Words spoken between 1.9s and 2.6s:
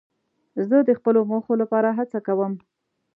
هڅه کوم.